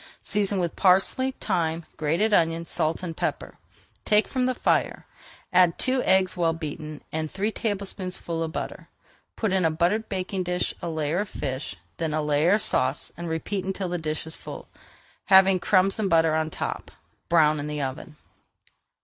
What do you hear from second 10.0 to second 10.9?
baking dish a